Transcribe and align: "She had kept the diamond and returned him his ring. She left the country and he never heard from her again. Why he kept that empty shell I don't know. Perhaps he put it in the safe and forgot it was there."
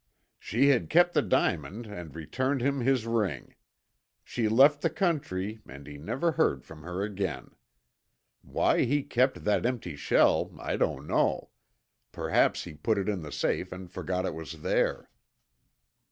"She 0.39 0.69
had 0.69 0.89
kept 0.89 1.13
the 1.13 1.21
diamond 1.21 1.85
and 1.85 2.15
returned 2.15 2.59
him 2.61 2.79
his 2.79 3.05
ring. 3.05 3.53
She 4.23 4.49
left 4.49 4.81
the 4.81 4.89
country 4.89 5.61
and 5.67 5.85
he 5.85 5.99
never 5.99 6.31
heard 6.31 6.63
from 6.65 6.81
her 6.81 7.03
again. 7.03 7.51
Why 8.41 8.81
he 8.85 9.03
kept 9.03 9.43
that 9.43 9.63
empty 9.63 9.95
shell 9.95 10.55
I 10.59 10.75
don't 10.75 11.05
know. 11.05 11.51
Perhaps 12.11 12.63
he 12.63 12.73
put 12.73 12.97
it 12.97 13.07
in 13.07 13.21
the 13.21 13.31
safe 13.31 13.71
and 13.71 13.91
forgot 13.91 14.25
it 14.25 14.33
was 14.33 14.63
there." 14.63 15.07